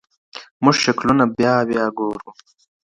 موږ 0.63 0.75
شکلونه 0.85 1.23
بيا– 1.37 1.55
بيا 1.69 1.85
ګورو. 1.97 2.29